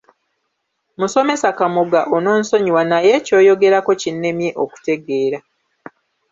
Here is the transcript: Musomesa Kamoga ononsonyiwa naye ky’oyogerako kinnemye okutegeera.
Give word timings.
Musomesa 0.99 1.49
Kamoga 1.57 2.01
ononsonyiwa 2.15 2.81
naye 2.91 3.13
ky’oyogerako 3.25 3.91
kinnemye 4.01 4.49
okutegeera. 4.63 5.39